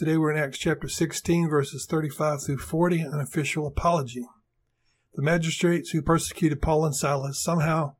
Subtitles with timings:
[0.00, 4.24] Today we're in Acts chapter 16, verses 35 through 40, an official apology.
[5.14, 7.96] The magistrates who persecuted Paul and Silas somehow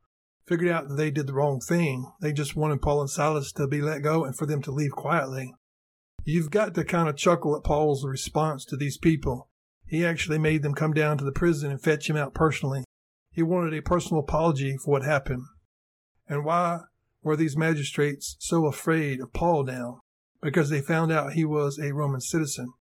[0.47, 2.11] figured out that they did the wrong thing.
[2.19, 4.93] They just wanted Paul and Silas to be let go and for them to leave
[4.93, 5.53] quietly.
[6.25, 9.49] You've got to kind of chuckle at Paul's response to these people.
[9.85, 12.83] He actually made them come down to the prison and fetch him out personally.
[13.31, 15.43] He wanted a personal apology for what happened.
[16.27, 16.79] And why
[17.21, 20.01] were these magistrates so afraid of Paul now?
[20.41, 22.73] Because they found out he was a Roman citizen.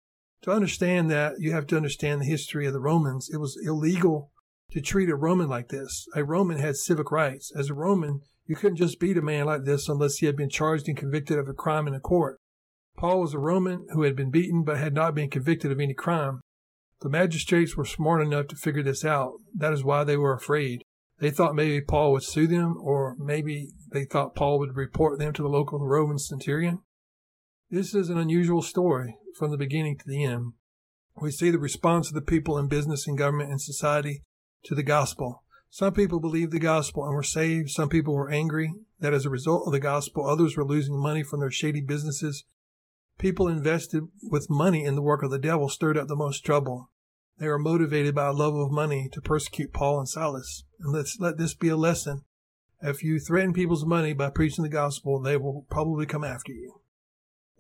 [0.42, 3.28] To understand that, you have to understand the history of the Romans.
[3.32, 4.30] It was illegal
[4.70, 6.06] to treat a Roman like this.
[6.14, 7.52] A Roman had civic rights.
[7.54, 10.48] As a Roman, you couldn't just beat a man like this unless he had been
[10.48, 12.38] charged and convicted of a crime in a court.
[12.96, 15.94] Paul was a Roman who had been beaten but had not been convicted of any
[15.94, 16.40] crime.
[17.00, 19.34] The magistrates were smart enough to figure this out.
[19.54, 20.82] That is why they were afraid.
[21.18, 25.32] They thought maybe Paul would sue them, or maybe they thought Paul would report them
[25.34, 26.80] to the local Roman centurion.
[27.72, 30.54] This is an unusual story from the beginning to the end.
[31.22, 34.24] We see the response of the people in business and government and society
[34.64, 35.44] to the gospel.
[35.70, 37.70] Some people believed the gospel and were saved.
[37.70, 41.22] Some people were angry that as a result of the gospel, others were losing money
[41.22, 42.42] from their shady businesses.
[43.18, 46.90] People invested with money in the work of the devil stirred up the most trouble.
[47.38, 50.64] They were motivated by a love of money to persecute Paul and Silas.
[50.80, 52.24] And let's let this be a lesson.
[52.82, 56.79] If you threaten people's money by preaching the gospel, they will probably come after you.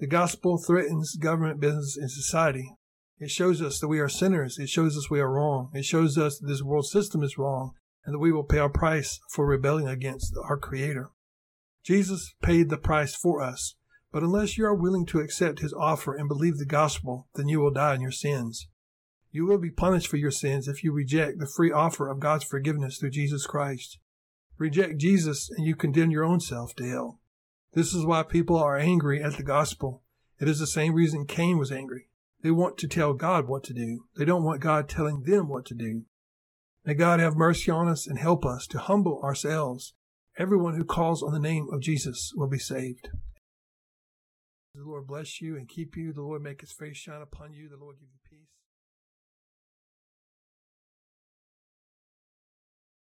[0.00, 2.74] The gospel threatens government, business, and society.
[3.18, 4.58] It shows us that we are sinners.
[4.58, 5.70] It shows us we are wrong.
[5.74, 7.72] It shows us that this world system is wrong
[8.06, 11.10] and that we will pay our price for rebelling against our Creator.
[11.84, 13.74] Jesus paid the price for us,
[14.10, 17.60] but unless you are willing to accept His offer and believe the gospel, then you
[17.60, 18.68] will die in your sins.
[19.30, 22.44] You will be punished for your sins if you reject the free offer of God's
[22.44, 23.98] forgiveness through Jesus Christ.
[24.56, 27.19] Reject Jesus and you condemn your own self to hell.
[27.72, 30.02] This is why people are angry at the gospel.
[30.40, 32.08] It is the same reason Cain was angry.
[32.42, 34.04] They want to tell God what to do.
[34.16, 36.04] They don't want God telling them what to do.
[36.84, 39.94] May God have mercy on us and help us to humble ourselves.
[40.38, 43.10] Everyone who calls on the name of Jesus will be saved.
[44.74, 46.12] The Lord bless you and keep you.
[46.12, 47.68] The Lord make his face shine upon you.
[47.68, 48.39] The Lord give you peace.